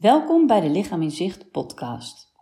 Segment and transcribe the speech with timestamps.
[0.00, 2.32] Welkom bij de Lichaam in Zicht podcast.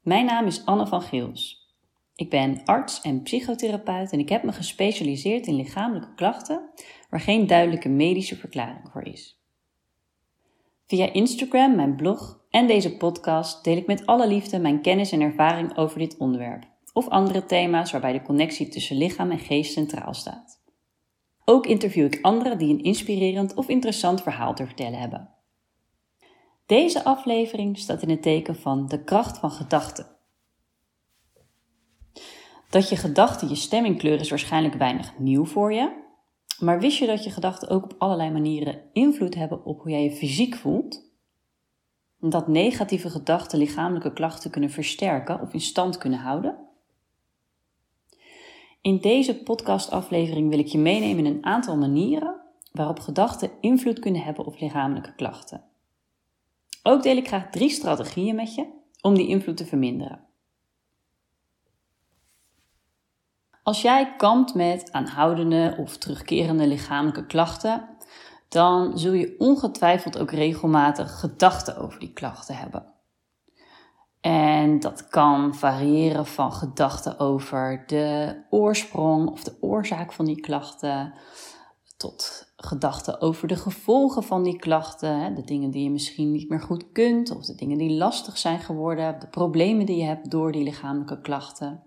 [0.00, 1.74] Mijn naam is Anne van Geels.
[2.14, 6.70] Ik ben arts en psychotherapeut en ik heb me gespecialiseerd in lichamelijke klachten
[7.10, 9.40] waar geen duidelijke medische verklaring voor is.
[10.86, 15.20] Via Instagram, mijn blog en deze podcast deel ik met alle liefde mijn kennis en
[15.20, 20.14] ervaring over dit onderwerp of andere thema's waarbij de connectie tussen lichaam en geest centraal
[20.14, 20.62] staat.
[21.44, 25.39] Ook interview ik anderen die een inspirerend of interessant verhaal te vertellen hebben.
[26.70, 30.06] Deze aflevering staat in het teken van de kracht van gedachten.
[32.68, 36.02] Dat je gedachten je stemming kleuren is waarschijnlijk weinig nieuw voor je.
[36.58, 40.02] Maar wist je dat je gedachten ook op allerlei manieren invloed hebben op hoe jij
[40.02, 41.10] je fysiek voelt?
[42.20, 46.58] Dat negatieve gedachten lichamelijke klachten kunnen versterken of in stand kunnen houden?
[48.80, 52.40] In deze podcastaflevering wil ik je meenemen in een aantal manieren
[52.72, 55.69] waarop gedachten invloed kunnen hebben op lichamelijke klachten.
[56.82, 60.28] Ook deel ik graag drie strategieën met je om die invloed te verminderen.
[63.62, 67.88] Als jij kampt met aanhoudende of terugkerende lichamelijke klachten,
[68.48, 72.94] dan zul je ongetwijfeld ook regelmatig gedachten over die klachten hebben.
[74.20, 81.14] En dat kan variëren van gedachten over de oorsprong of de oorzaak van die klachten,
[82.00, 86.60] tot gedachten over de gevolgen van die klachten, de dingen die je misschien niet meer
[86.60, 90.52] goed kunt, of de dingen die lastig zijn geworden, de problemen die je hebt door
[90.52, 91.82] die lichamelijke klachten.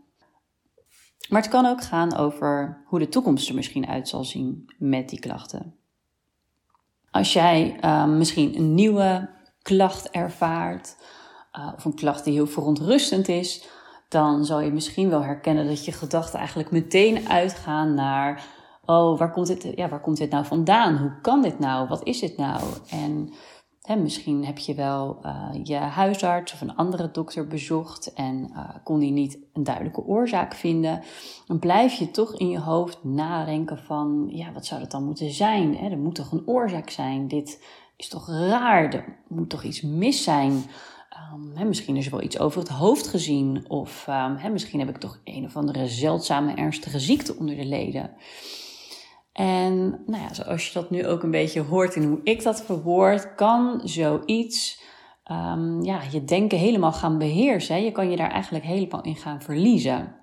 [1.29, 5.09] Maar het kan ook gaan over hoe de toekomst er misschien uit zal zien met
[5.09, 5.75] die klachten.
[7.11, 9.29] Als jij uh, misschien een nieuwe
[9.61, 10.95] klacht ervaart,
[11.57, 13.67] uh, of een klacht die heel verontrustend is,
[14.09, 18.52] dan zal je misschien wel herkennen dat je gedachten eigenlijk meteen uitgaan naar
[18.85, 20.97] oh, waar komt dit, ja, waar komt dit nou vandaan?
[20.97, 21.87] Hoe kan dit nou?
[21.87, 22.61] Wat is dit nou?
[22.89, 23.33] En
[23.81, 28.69] hè, misschien heb je wel uh, je huisarts of een andere dokter bezocht en uh,
[28.83, 31.01] kon die niet een duidelijke oorzaak vinden.
[31.47, 35.31] Dan blijf je toch in je hoofd nadenken van, ja, wat zou dat dan moeten
[35.31, 35.77] zijn?
[35.77, 35.89] Hè?
[35.89, 37.27] Er moet toch een oorzaak zijn?
[37.27, 37.63] Dit
[37.95, 38.93] is toch raar?
[38.93, 40.63] Er moet toch iets mis zijn?
[41.57, 43.65] Um, misschien is er wel iets over het hoofd gezien.
[43.67, 48.11] Of um, misschien heb ik toch een of andere zeldzame ernstige ziekte onder de leden.
[49.33, 52.63] En nou ja, zoals je dat nu ook een beetje hoort in hoe ik dat
[52.63, 54.81] verwoord, kan zoiets
[55.31, 57.83] um, ja, je denken helemaal gaan beheersen.
[57.83, 60.15] Je kan je daar eigenlijk helemaal in gaan verliezen.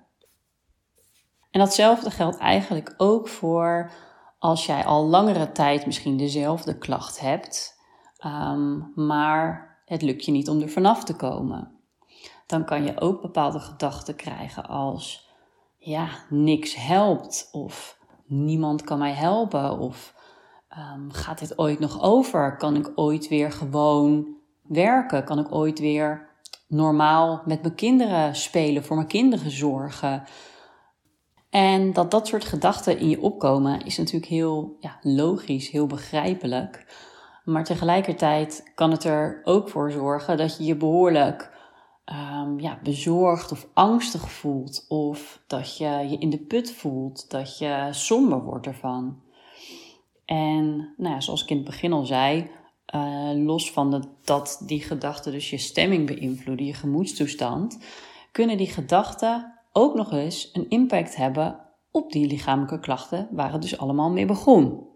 [1.51, 3.91] En datzelfde geldt eigenlijk ook voor
[4.39, 7.79] als jij al langere tijd misschien dezelfde klacht hebt,
[8.25, 11.71] um, maar het lukt je niet om er vanaf te komen.
[12.45, 15.29] Dan kan je ook bepaalde gedachten krijgen als
[15.77, 17.99] ja, niks helpt of
[18.31, 19.79] niemand kan mij helpen?
[19.79, 20.15] Of
[20.77, 22.57] um, gaat dit ooit nog over?
[22.57, 24.27] Kan ik ooit weer gewoon
[24.61, 25.23] werken?
[25.23, 26.29] Kan ik ooit weer
[26.67, 30.23] normaal met mijn kinderen spelen, voor mijn kinderen zorgen?
[31.49, 36.85] En dat dat soort gedachten in je opkomen is natuurlijk heel ja, logisch, heel begrijpelijk.
[37.43, 41.50] Maar tegelijkertijd kan het er ook voor zorgen dat je je behoorlijk
[42.11, 44.85] um, ja, bezorgd of angstig voelt.
[44.87, 47.29] Of dat je je in de put voelt.
[47.29, 49.21] Dat je somber wordt ervan.
[50.25, 52.49] En nou ja, zoals ik in het begin al zei,
[52.95, 57.79] uh, los van de, dat die gedachten dus je stemming beïnvloeden, je gemoedstoestand,
[58.31, 61.59] kunnen die gedachten ook nog eens een impact hebben
[61.91, 64.87] op die lichamelijke klachten waar het dus allemaal mee begon.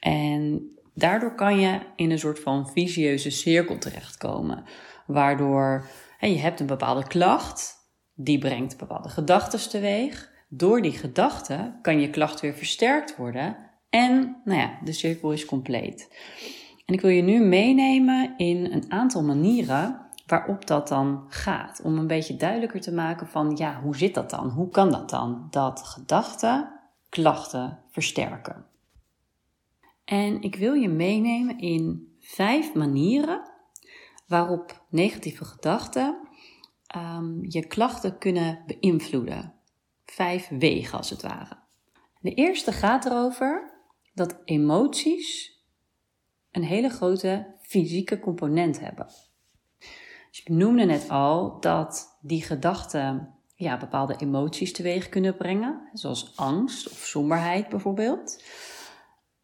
[0.00, 4.64] En daardoor kan je in een soort van visieuze cirkel terechtkomen,
[5.06, 5.86] waardoor
[6.18, 7.74] en je hebt een bepaalde klacht,
[8.14, 10.34] die brengt bepaalde gedachten teweeg.
[10.48, 13.56] Door die gedachten kan je klacht weer versterkt worden
[13.90, 16.08] en nou ja, de cirkel is compleet.
[16.84, 21.80] En ik wil je nu meenemen in een aantal manieren waarop dat dan gaat.
[21.82, 24.48] Om een beetje duidelijker te maken van ja, hoe zit dat dan?
[24.48, 25.46] Hoe kan dat dan?
[25.50, 26.70] Dat gedachten
[27.08, 28.64] klachten versterken.
[30.04, 33.50] En ik wil je meenemen in vijf manieren
[34.26, 36.28] waarop negatieve gedachten
[36.96, 39.54] um, je klachten kunnen beïnvloeden.
[40.04, 41.56] Vijf wegen als het ware.
[42.20, 43.74] De eerste gaat erover
[44.14, 45.60] dat emoties
[46.50, 49.06] een hele grote fysieke component hebben.
[50.30, 56.36] Dus ik noemde net al dat die gedachten ja, bepaalde emoties teweeg kunnen brengen, zoals
[56.36, 58.44] angst of somberheid bijvoorbeeld.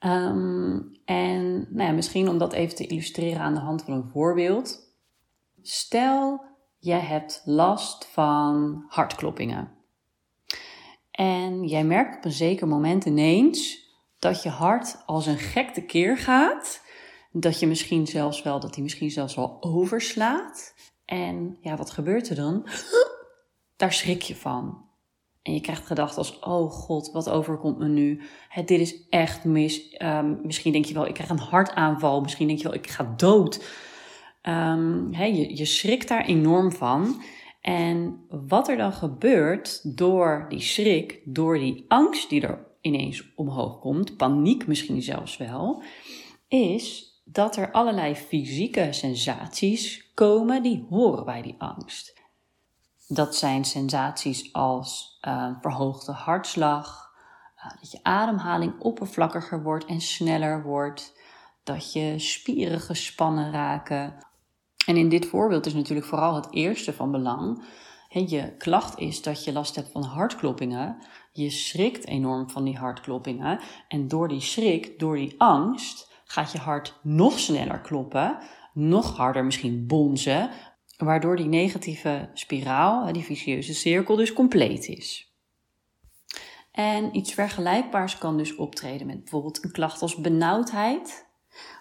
[0.04, 4.10] Um, en nou ja, misschien om dat even te illustreren aan de hand van een
[4.12, 4.94] voorbeeld.
[5.62, 6.44] Stel,
[6.78, 9.70] jij hebt last van hartkloppingen.
[11.10, 16.18] En jij merkt op een zeker moment ineens dat je hart als een gek keer
[16.18, 16.82] gaat.
[17.32, 20.74] Dat je misschien zelfs wel, dat die misschien zelfs wel overslaat.
[21.04, 22.66] En ja, wat gebeurt er dan?
[23.76, 24.90] Daar schrik je van.
[25.42, 28.20] En je krijgt gedachten als, oh god, wat overkomt me nu?
[28.54, 29.96] Dit is echt mis.
[29.98, 32.20] Um, misschien denk je wel, ik krijg een hartaanval.
[32.20, 33.64] Misschien denk je wel, ik ga dood.
[34.42, 37.22] Um, je, je schrikt daar enorm van.
[37.60, 43.78] En wat er dan gebeurt door die schrik, door die angst die er ineens omhoog
[43.78, 45.82] komt, paniek misschien zelfs wel,
[46.48, 52.21] is dat er allerlei fysieke sensaties komen die horen bij die angst.
[53.14, 57.10] Dat zijn sensaties als uh, verhoogde hartslag,
[57.56, 61.18] uh, dat je ademhaling oppervlakkiger wordt en sneller wordt,
[61.62, 64.14] dat je spieren gespannen raken.
[64.86, 67.64] En in dit voorbeeld is natuurlijk vooral het eerste van belang.
[68.08, 70.96] je klacht is dat je last hebt van hartkloppingen.
[71.32, 73.60] Je schrikt enorm van die hartkloppingen.
[73.88, 78.38] En door die schrik, door die angst, gaat je hart nog sneller kloppen,
[78.72, 80.50] nog harder misschien bonzen,
[81.04, 85.32] waardoor die negatieve spiraal, die vicieuze cirkel, dus compleet is.
[86.72, 91.26] En iets vergelijkbaars kan dus optreden met bijvoorbeeld een klacht als benauwdheid,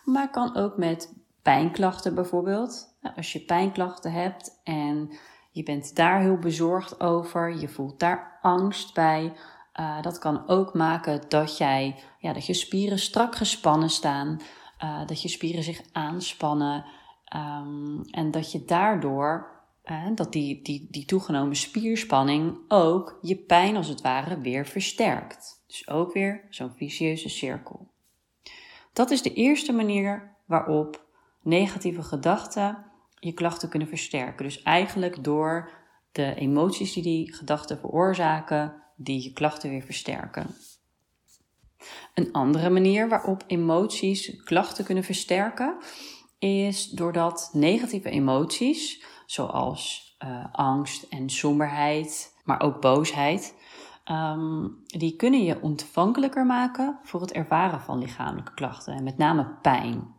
[0.03, 2.97] maar kan ook met pijnklachten bijvoorbeeld.
[3.15, 5.11] Als je pijnklachten hebt en
[5.51, 9.33] je bent daar heel bezorgd over, je voelt daar angst bij,
[9.79, 14.41] uh, dat kan ook maken dat, jij, ja, dat je spieren strak gespannen staan,
[14.83, 16.85] uh, dat je spieren zich aanspannen
[17.35, 19.49] um, en dat je daardoor,
[20.15, 25.63] dat die, die, die toegenomen spierspanning ook je pijn als het ware weer versterkt.
[25.67, 27.89] Dus ook weer zo'n vicieuze cirkel.
[28.93, 31.05] Dat is de eerste manier waarop
[31.41, 32.85] negatieve gedachten
[33.19, 34.45] je klachten kunnen versterken.
[34.45, 35.71] Dus eigenlijk door
[36.11, 40.47] de emoties die die gedachten veroorzaken, die je klachten weer versterken.
[42.13, 45.77] Een andere manier waarop emoties klachten kunnen versterken
[46.41, 53.55] is doordat negatieve emoties, zoals uh, angst en somberheid, maar ook boosheid,
[54.11, 59.57] um, die kunnen je ontvankelijker maken voor het ervaren van lichamelijke klachten en met name
[59.61, 60.15] pijn.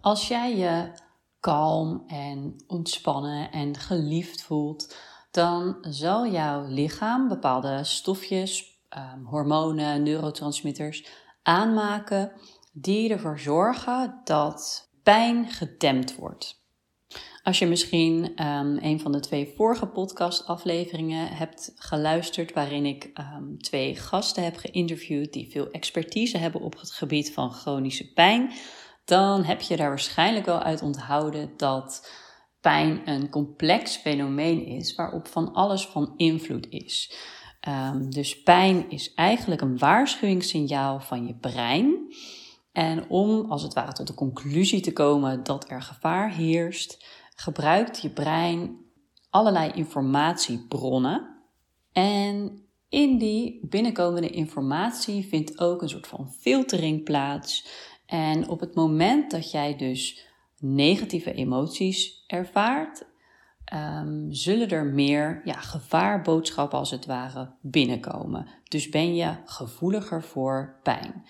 [0.00, 0.92] Als jij je
[1.40, 4.96] kalm en ontspannen en geliefd voelt,
[5.30, 8.80] dan zal jouw lichaam bepaalde stofjes,
[9.14, 11.08] um, hormonen, neurotransmitters
[11.42, 12.32] aanmaken
[12.72, 16.62] die ervoor zorgen dat pijn gedempt wordt.
[17.42, 23.58] Als je misschien um, een van de twee vorige podcastafleveringen hebt geluisterd, waarin ik um,
[23.58, 28.52] twee gasten heb geïnterviewd die veel expertise hebben op het gebied van chronische pijn,
[29.04, 32.10] dan heb je daar waarschijnlijk wel uit onthouden dat
[32.60, 37.14] pijn een complex fenomeen is waarop van alles van invloed is.
[37.68, 42.14] Um, dus pijn is eigenlijk een waarschuwingssignaal van je brein.
[42.74, 48.00] En om als het ware tot de conclusie te komen dat er gevaar heerst, gebruikt
[48.00, 48.76] je brein
[49.30, 51.36] allerlei informatiebronnen.
[51.92, 57.66] En in die binnenkomende informatie vindt ook een soort van filtering plaats.
[58.06, 60.26] En op het moment dat jij dus
[60.58, 63.06] negatieve emoties ervaart,
[63.74, 68.48] um, zullen er meer ja, gevaarboodschappen als het ware binnenkomen.
[68.68, 71.24] Dus ben je gevoeliger voor pijn.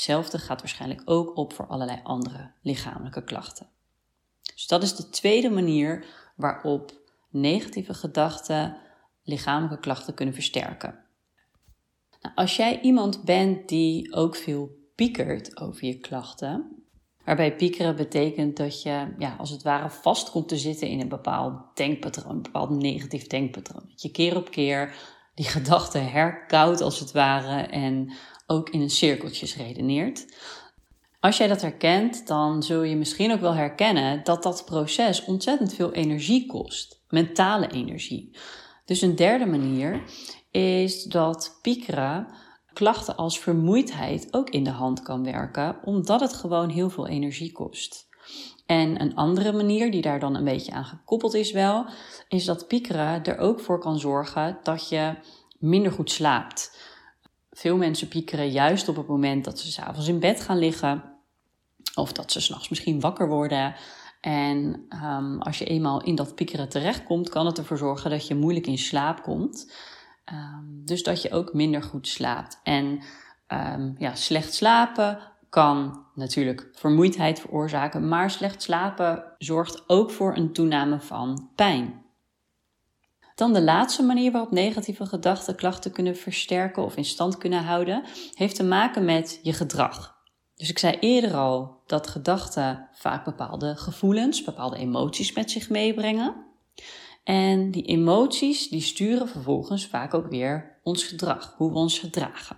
[0.00, 3.68] Hetzelfde gaat waarschijnlijk ook op voor allerlei andere lichamelijke klachten.
[4.54, 6.06] Dus dat is de tweede manier
[6.36, 6.92] waarop
[7.30, 8.76] negatieve gedachten
[9.22, 10.98] lichamelijke klachten kunnen versterken.
[12.20, 16.84] Nou, als jij iemand bent die ook veel piekert over je klachten,
[17.24, 21.08] Waarbij piekeren betekent dat je ja, als het ware vast komt te zitten in een
[21.08, 23.84] bepaald denkpatroon, een bepaald negatief denkpatroon.
[23.88, 24.94] Dat je keer op keer
[25.34, 28.12] die gedachten herkoudt als het ware en
[28.50, 30.26] ook in een cirkeltjes redeneert.
[31.20, 35.74] Als jij dat herkent, dan zul je misschien ook wel herkennen dat dat proces ontzettend
[35.74, 38.36] veel energie kost, mentale energie.
[38.84, 40.02] Dus een derde manier
[40.50, 42.26] is dat piekeren
[42.72, 47.52] klachten als vermoeidheid ook in de hand kan werken, omdat het gewoon heel veel energie
[47.52, 48.08] kost.
[48.66, 51.86] En een andere manier die daar dan een beetje aan gekoppeld is wel,
[52.28, 55.14] is dat piekeren er ook voor kan zorgen dat je
[55.58, 56.89] minder goed slaapt.
[57.60, 61.02] Veel mensen piekeren juist op het moment dat ze s'avonds in bed gaan liggen
[61.94, 63.74] of dat ze s'nachts misschien wakker worden.
[64.20, 68.34] En um, als je eenmaal in dat piekeren terechtkomt, kan het ervoor zorgen dat je
[68.34, 69.72] moeilijk in slaap komt.
[70.32, 72.60] Um, dus dat je ook minder goed slaapt.
[72.62, 73.02] En
[73.48, 80.52] um, ja, slecht slapen kan natuurlijk vermoeidheid veroorzaken, maar slecht slapen zorgt ook voor een
[80.52, 82.04] toename van pijn.
[83.40, 88.04] Dan de laatste manier waarop negatieve gedachten klachten kunnen versterken of in stand kunnen houden,
[88.34, 90.16] heeft te maken met je gedrag.
[90.56, 96.34] Dus ik zei eerder al dat gedachten vaak bepaalde gevoelens, bepaalde emoties met zich meebrengen.
[97.24, 102.56] En die emoties die sturen vervolgens vaak ook weer ons gedrag, hoe we ons gedragen.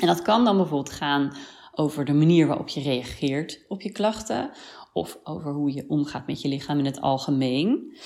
[0.00, 1.32] En dat kan dan bijvoorbeeld gaan
[1.74, 4.50] over de manier waarop je reageert op je klachten
[4.92, 7.96] of over hoe je omgaat met je lichaam in het algemeen.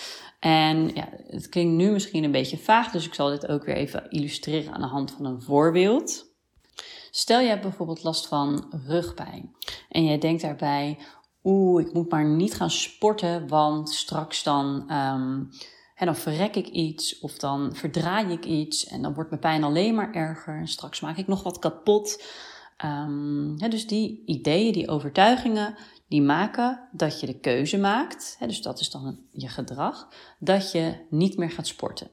[0.44, 3.74] En ja, het klinkt nu misschien een beetje vaag, dus ik zal dit ook weer
[3.74, 6.26] even illustreren aan de hand van een voorbeeld.
[7.10, 9.54] Stel je hebt bijvoorbeeld last van rugpijn
[9.88, 10.98] en jij denkt daarbij,
[11.44, 15.48] oeh, ik moet maar niet gaan sporten, want straks dan, um,
[15.94, 19.64] hè, dan verrek ik iets of dan verdraai ik iets en dan wordt mijn pijn
[19.64, 22.24] alleen maar erger en straks maak ik nog wat kapot.
[22.84, 25.76] Um, hè, dus die ideeën, die overtuigingen,
[26.14, 30.72] die maken dat je de keuze maakt, hè, dus dat is dan je gedrag, dat
[30.72, 32.10] je niet meer gaat sporten.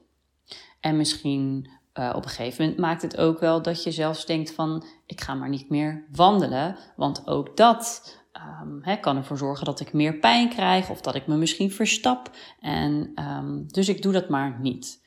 [0.80, 4.52] En misschien uh, op een gegeven moment maakt het ook wel dat je zelfs denkt
[4.52, 8.16] van ik ga maar niet meer wandelen, want ook dat
[8.62, 12.30] um, kan ervoor zorgen dat ik meer pijn krijg of dat ik me misschien verstap.
[12.60, 15.02] En um, dus ik doe dat maar niet.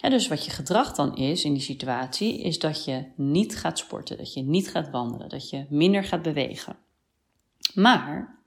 [0.00, 4.16] dus wat je gedrag dan is in die situatie, is dat je niet gaat sporten,
[4.16, 6.76] dat je niet gaat wandelen, dat je minder gaat bewegen.
[7.74, 8.39] Maar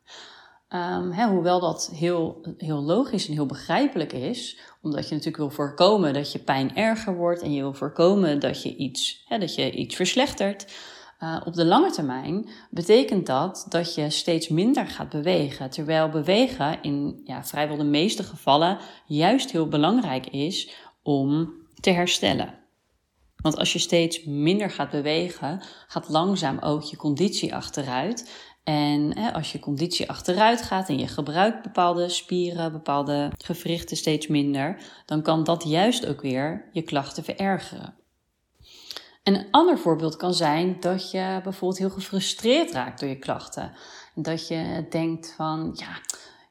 [0.76, 6.14] Um, hoewel dat heel, heel logisch en heel begrijpelijk is, omdat je natuurlijk wil voorkomen
[6.14, 9.96] dat je pijn erger wordt en je wil voorkomen dat je iets, dat je iets
[9.96, 10.74] verslechtert.
[11.20, 15.70] Uh, op de lange termijn betekent dat dat je steeds minder gaat bewegen.
[15.70, 22.54] Terwijl bewegen in ja, vrijwel de meeste gevallen juist heel belangrijk is om te herstellen.
[23.36, 28.32] Want als je steeds minder gaat bewegen, gaat langzaam ook je conditie achteruit.
[28.64, 34.28] En hè, als je conditie achteruit gaat en je gebruikt bepaalde spieren, bepaalde gewrichten steeds
[34.28, 37.96] minder, dan kan dat juist ook weer je klachten verergeren.
[39.24, 43.72] En een ander voorbeeld kan zijn dat je bijvoorbeeld heel gefrustreerd raakt door je klachten.
[44.16, 46.00] Dat je denkt van, ja,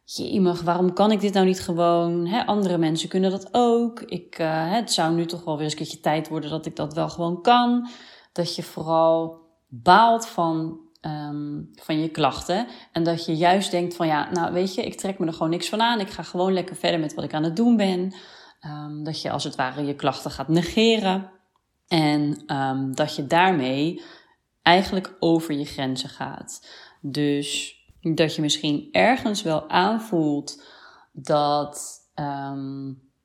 [0.05, 2.45] jemig, waarom kan ik dit nou niet gewoon?
[2.47, 4.01] Andere mensen kunnen dat ook.
[4.01, 6.77] Ik, uh, het zou nu toch wel weer eens een keertje tijd worden dat ik
[6.77, 7.89] dat wel gewoon kan.
[8.33, 12.67] Dat je vooral baalt van um, van je klachten.
[12.93, 15.51] En dat je juist denkt van ja, nou weet je, ik trek me er gewoon
[15.51, 16.01] niks van aan.
[16.01, 18.15] Ik ga gewoon lekker verder met wat ik aan het doen ben.
[18.67, 21.31] Um, dat je als het ware je klachten gaat negeren.
[21.89, 24.03] En um, dat je daarmee
[24.63, 26.67] eigenlijk over je grenzen gaat.
[27.01, 30.63] Dus dat je misschien ergens wel aanvoelt
[31.13, 32.01] dat,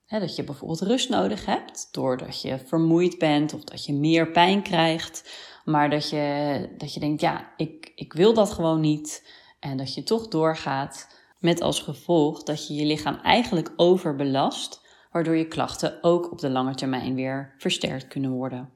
[0.06, 1.88] hè, dat je bijvoorbeeld rust nodig hebt.
[1.92, 5.30] Doordat je vermoeid bent of dat je meer pijn krijgt.
[5.68, 9.28] Maar dat je, dat je denkt, ja, ik, ik wil dat gewoon niet.
[9.60, 11.08] En dat je toch doorgaat
[11.40, 14.82] met als gevolg dat je je lichaam eigenlijk overbelast,
[15.12, 18.70] waardoor je klachten ook op de lange termijn weer versterkt kunnen worden.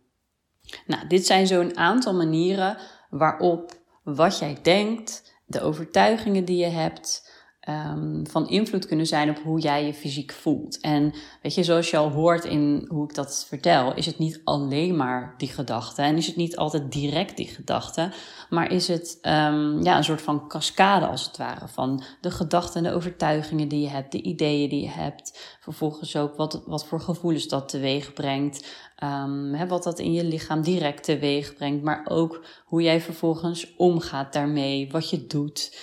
[0.85, 2.77] Nou, dit zijn zo'n aantal manieren
[3.09, 7.31] waarop wat jij denkt, de overtuigingen die je hebt,
[7.69, 10.79] um, van invloed kunnen zijn op hoe jij je fysiek voelt.
[10.79, 14.41] En weet je, zoals je al hoort in hoe ik dat vertel, is het niet
[14.43, 16.01] alleen maar die gedachte.
[16.01, 18.11] En is het niet altijd direct die gedachte.
[18.49, 21.67] Maar is het um, ja, een soort van cascade als het ware.
[21.67, 25.57] Van de gedachten en de overtuigingen die je hebt, de ideeën die je hebt.
[25.59, 28.67] Vervolgens ook wat, wat voor gevoelens dat teweeg brengt.
[29.03, 31.83] Um, wat dat in je lichaam direct teweeg brengt.
[31.83, 35.77] Maar ook hoe jij vervolgens omgaat daarmee, wat je doet.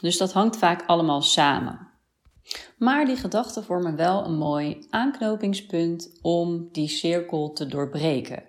[0.00, 1.86] Dus dat hangt vaak allemaal samen.
[2.78, 8.42] Maar die gedachten vormen wel een mooi aanknopingspunt om die cirkel te doorbreken.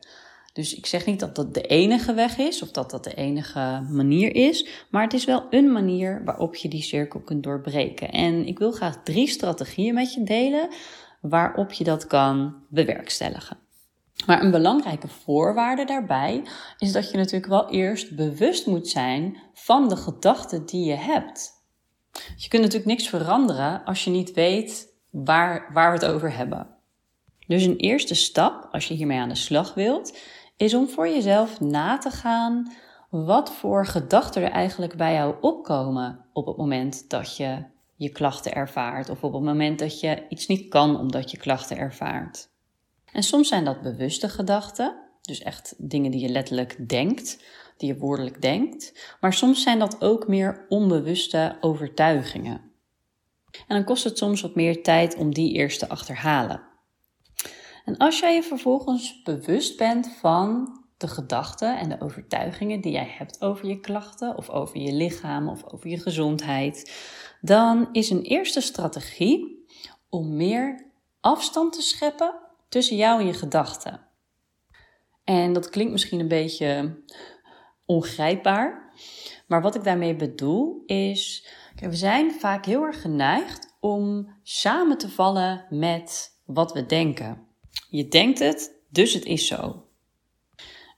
[0.54, 3.86] Dus ik zeg niet dat dat de enige weg is of dat dat de enige
[3.90, 8.12] manier is, maar het is wel een manier waarop je die cirkel kunt doorbreken.
[8.12, 10.70] En ik wil graag drie strategieën met je delen
[11.22, 13.58] waarop je dat kan bewerkstelligen.
[14.26, 16.44] Maar een belangrijke voorwaarde daarbij
[16.78, 21.52] is dat je natuurlijk wel eerst bewust moet zijn van de gedachten die je hebt.
[22.36, 26.68] Je kunt natuurlijk niks veranderen als je niet weet waar, waar we het over hebben.
[27.48, 30.18] Dus een eerste stap, als je hiermee aan de slag wilt,
[30.58, 32.74] is om voor jezelf na te gaan
[33.10, 37.64] wat voor gedachten er eigenlijk bij jou opkomen op het moment dat je
[37.96, 41.78] je klachten ervaart of op het moment dat je iets niet kan omdat je klachten
[41.78, 42.50] ervaart.
[43.14, 47.44] En soms zijn dat bewuste gedachten, dus echt dingen die je letterlijk denkt,
[47.78, 49.16] die je woordelijk denkt.
[49.20, 52.62] Maar soms zijn dat ook meer onbewuste overtuigingen.
[53.68, 56.62] En dan kost het soms wat meer tijd om die eerst te achterhalen.
[57.86, 63.16] En als jij je vervolgens bewust bent van de gedachten en de overtuigingen die jij
[63.18, 66.92] hebt over je klachten of over je lichaam of over je gezondheid,
[67.42, 69.66] dan is een eerste strategie
[70.10, 70.86] om meer
[71.20, 72.34] afstand te scheppen
[72.70, 74.08] tussen jou en je gedachten.
[75.24, 76.98] En dat klinkt misschien een beetje
[77.86, 78.94] ongrijpbaar.
[79.48, 85.10] Maar wat ik daarmee bedoel is, we zijn vaak heel erg geneigd om samen te
[85.10, 87.48] vallen met wat we denken.
[87.90, 89.84] Je denkt het, dus het is zo.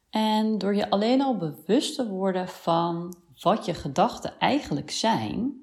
[0.09, 5.61] En door je alleen al bewust te worden van wat je gedachten eigenlijk zijn,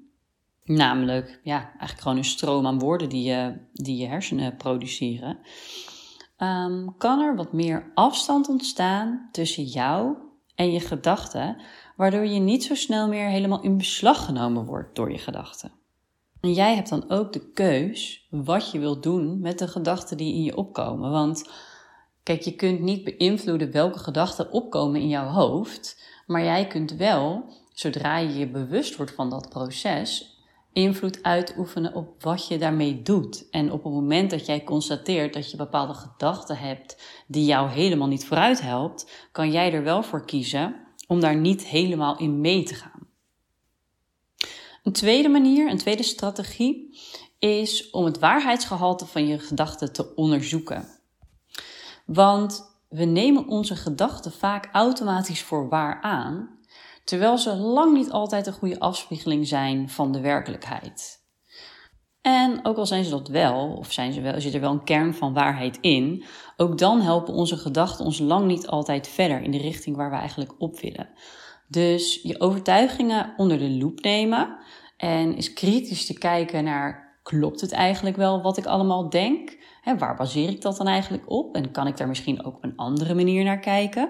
[0.63, 5.39] namelijk ja, eigenlijk gewoon een stroom aan woorden die je, die je hersenen produceren,
[6.39, 10.15] ehm, kan er wat meer afstand ontstaan tussen jou
[10.55, 11.61] en je gedachten,
[11.95, 15.71] waardoor je niet zo snel meer helemaal in beslag genomen wordt door je gedachten.
[16.41, 20.33] En jij hebt dan ook de keus wat je wilt doen met de gedachten die
[20.33, 21.11] in je opkomen.
[21.11, 21.49] Want
[22.23, 27.43] kijk, je kunt niet beïnvloeden welke gedachten opkomen in jouw hoofd, maar jij kunt wel,
[27.73, 30.38] zodra je je bewust wordt van dat proces,
[30.73, 33.49] invloed uitoefenen op wat je daarmee doet.
[33.49, 38.07] En op het moment dat jij constateert dat je bepaalde gedachten hebt die jou helemaal
[38.07, 40.75] niet vooruit helpt, kan jij er wel voor kiezen
[41.07, 43.07] om daar niet helemaal in mee te gaan.
[44.83, 46.97] Een tweede manier, een tweede strategie,
[47.39, 50.87] is om het waarheidsgehalte van je gedachten te onderzoeken.
[52.05, 56.58] Want we nemen onze gedachten vaak automatisch voor waar aan,
[57.09, 61.17] terwijl ze lang niet altijd een goede afspiegeling zijn van de werkelijkheid.
[62.21, 64.83] En ook al zijn ze dat wel, of zijn ze wel, zit er wel een
[64.83, 66.23] kern van waarheid in,
[66.57, 70.15] ook dan helpen onze gedachten ons lang niet altijd verder in de richting waar we
[70.15, 71.09] eigenlijk op willen.
[71.67, 74.57] Dus je overtuigingen onder de loep nemen
[74.97, 79.57] en is kritisch te kijken naar klopt het eigenlijk wel wat ik allemaal denk?
[79.81, 81.55] He, waar baseer ik dat dan eigenlijk op?
[81.55, 84.09] En kan ik daar misschien ook op een andere manier naar kijken?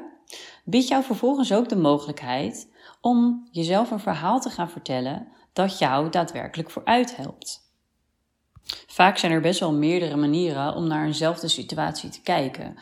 [0.64, 6.10] Biedt jou vervolgens ook de mogelijkheid om jezelf een verhaal te gaan vertellen dat jou
[6.10, 7.68] daadwerkelijk vooruit helpt.
[8.88, 12.76] Vaak zijn er best wel meerdere manieren om naar eenzelfde situatie te kijken.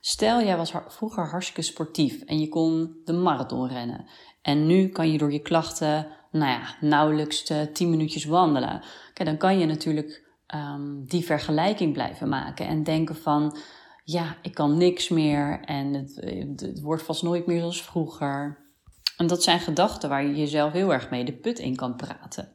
[0.00, 4.06] Stel, jij was vroeger hartstikke sportief en je kon de marathon rennen.
[4.42, 8.82] En nu kan je door je klachten, nou ja, nauwelijks 10 minuutjes wandelen.
[9.12, 10.24] Kijk, dan kan je natuurlijk
[10.54, 13.56] um, die vergelijking blijven maken en denken van,
[14.04, 16.14] ja, ik kan niks meer en het,
[16.60, 18.63] het wordt vast nooit meer zoals vroeger.
[19.16, 22.52] En dat zijn gedachten waar je jezelf heel erg mee de put in kan praten.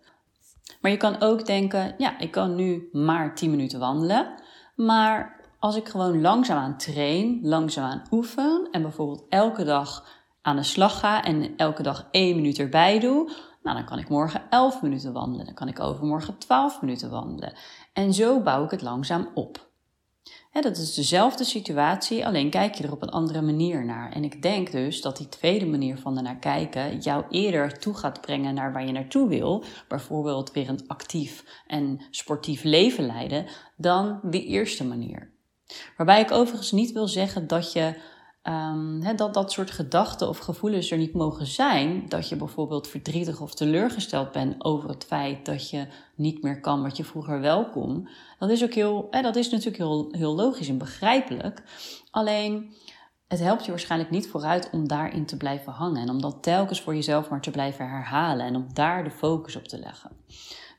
[0.81, 4.33] Maar je kan ook denken, ja, ik kan nu maar 10 minuten wandelen.
[4.75, 10.07] Maar als ik gewoon langzaamaan train, langzaamaan oefen en bijvoorbeeld elke dag
[10.41, 13.31] aan de slag ga en elke dag 1 minuut erbij doe,
[13.63, 15.45] nou dan kan ik morgen 11 minuten wandelen.
[15.45, 17.53] Dan kan ik overmorgen 12 minuten wandelen.
[17.93, 19.68] En zo bouw ik het langzaam op
[20.61, 24.11] dat is dezelfde situatie, alleen kijk je er op een andere manier naar.
[24.11, 27.93] En ik denk dus dat die tweede manier van er naar kijken jou eerder toe
[27.93, 33.45] gaat brengen naar waar je naartoe wil, bijvoorbeeld weer een actief en sportief leven leiden,
[33.77, 35.31] dan die eerste manier.
[35.97, 37.95] Waarbij ik overigens niet wil zeggen dat je
[38.43, 42.06] Um, dat dat soort gedachten of gevoelens er niet mogen zijn.
[42.08, 46.82] Dat je bijvoorbeeld verdrietig of teleurgesteld bent over het feit dat je niet meer kan
[46.82, 48.10] wat je vroeger wel kon.
[48.39, 51.63] Dat is ook heel, dat is natuurlijk heel, heel logisch en begrijpelijk.
[52.12, 52.73] Alleen
[53.28, 56.02] het helpt je waarschijnlijk niet vooruit om daarin te blijven hangen.
[56.02, 59.56] En om dat telkens voor jezelf maar te blijven herhalen en om daar de focus
[59.56, 60.12] op te leggen.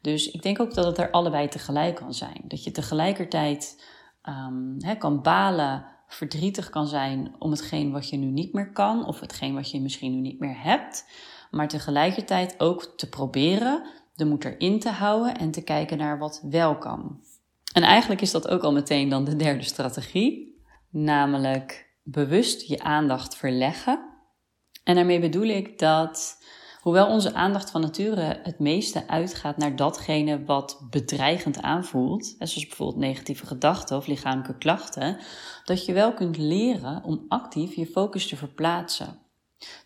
[0.02, 2.42] Dus ik denk ook dat het er allebei tegelijk kan zijn.
[2.44, 3.84] Dat je tegelijkertijd
[4.22, 9.20] um, kan balen verdrietig kan zijn om hetgeen wat je nu niet meer kan of
[9.20, 11.04] hetgeen wat je misschien nu niet meer hebt,
[11.50, 16.46] maar tegelijkertijd ook te proberen de moed erin te houden en te kijken naar wat
[16.50, 17.20] wel kan.
[17.72, 23.36] En eigenlijk is dat ook al meteen dan de derde strategie, namelijk bewust je aandacht
[23.36, 24.08] verleggen.
[24.84, 26.38] En daarmee bedoel ik dat
[26.80, 32.98] Hoewel onze aandacht van nature het meeste uitgaat naar datgene wat bedreigend aanvoelt, zoals bijvoorbeeld
[32.98, 35.16] negatieve gedachten of lichamelijke klachten,
[35.64, 39.18] dat je wel kunt leren om actief je focus te verplaatsen.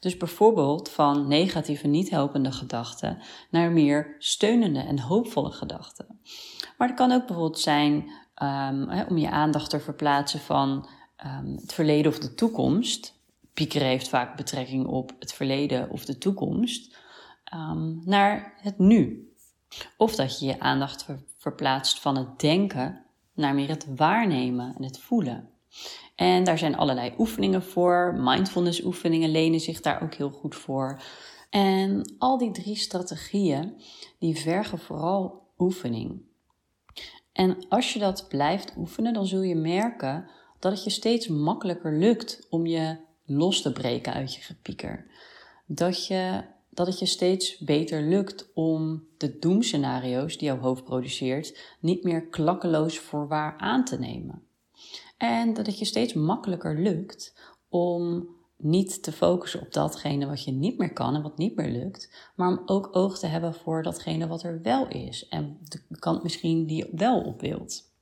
[0.00, 3.18] Dus bijvoorbeeld van negatieve, niet helpende gedachten
[3.50, 6.20] naar meer steunende en hoopvolle gedachten.
[6.78, 8.10] Maar het kan ook bijvoorbeeld zijn
[8.42, 10.88] um, om je aandacht te verplaatsen van
[11.26, 13.14] um, het verleden of de toekomst
[13.54, 16.96] piekeren heeft vaak betrekking op het verleden of de toekomst,
[17.54, 19.32] um, naar het nu.
[19.96, 24.98] Of dat je je aandacht verplaatst van het denken naar meer het waarnemen en het
[24.98, 25.48] voelen.
[26.14, 28.14] En daar zijn allerlei oefeningen voor.
[28.18, 31.02] Mindfulness oefeningen lenen zich daar ook heel goed voor.
[31.50, 33.82] En al die drie strategieën,
[34.18, 36.22] die vergen vooral oefening.
[37.32, 41.98] En als je dat blijft oefenen, dan zul je merken dat het je steeds makkelijker
[41.98, 45.06] lukt om je los te breken uit je gepieker.
[45.66, 51.76] Dat, je, dat het je steeds beter lukt om de doemscenario's die jouw hoofd produceert
[51.80, 54.42] niet meer klakkeloos voor waar aan te nemen.
[55.16, 57.34] En dat het je steeds makkelijker lukt
[57.68, 61.70] om niet te focussen op datgene wat je niet meer kan en wat niet meer
[61.70, 65.98] lukt, maar om ook oog te hebben voor datgene wat er wel is en de
[65.98, 67.92] kant misschien die wel op wilt.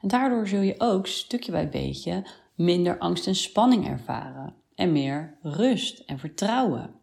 [0.00, 5.38] En daardoor zul je ook stukje bij beetje minder angst en spanning ervaren en meer
[5.42, 6.94] rust en vertrouwen.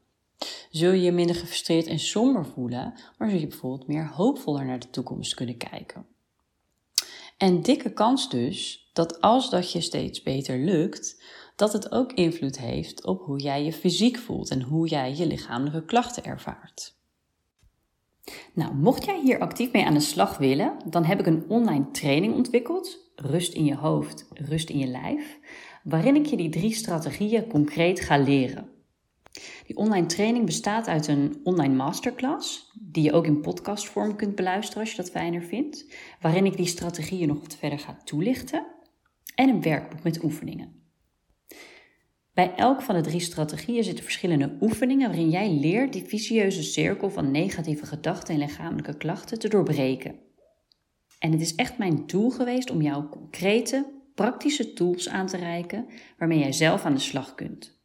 [0.69, 4.79] Zul je je minder gefrustreerd en somber voelen, maar zul je bijvoorbeeld meer hoopvoller naar
[4.79, 6.05] de toekomst kunnen kijken.
[7.37, 11.23] En dikke kans dus dat als dat je steeds beter lukt,
[11.55, 15.27] dat het ook invloed heeft op hoe jij je fysiek voelt en hoe jij je
[15.27, 16.95] lichamelijke klachten ervaart.
[18.53, 21.91] Nou, mocht jij hier actief mee aan de slag willen, dan heb ik een online
[21.91, 25.39] training ontwikkeld, Rust in je hoofd, rust in je lijf,
[25.83, 28.69] waarin ik je die drie strategieën concreet ga leren.
[29.65, 34.81] Die online training bestaat uit een online masterclass, die je ook in podcastvorm kunt beluisteren
[34.81, 38.65] als je dat fijner vindt, waarin ik die strategieën nog wat verder ga toelichten,
[39.35, 40.85] en een werkboek met oefeningen.
[42.33, 47.09] Bij elk van de drie strategieën zitten verschillende oefeningen waarin jij leert die vicieuze cirkel
[47.09, 50.26] van negatieve gedachten en lichamelijke klachten te doorbreken.
[51.19, 55.85] En het is echt mijn doel geweest om jou concrete, praktische tools aan te reiken
[56.17, 57.75] waarmee jij zelf aan de slag kunt.